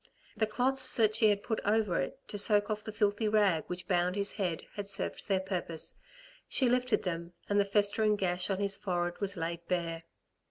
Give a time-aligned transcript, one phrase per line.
[0.35, 3.87] The cloths that she had put over it to soak off the filthy rag which
[3.87, 5.93] bound his head had served their purpose.
[6.49, 10.05] She lifted them and the festering gash on his forehead was laid bare.